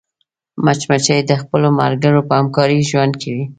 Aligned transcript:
مچمچۍ 0.63 1.19
د 1.25 1.31
خپلو 1.41 1.67
ملګرو 1.79 2.21
په 2.27 2.33
همکارۍ 2.39 2.79
ژوند 2.89 3.13
کوي 3.21 3.45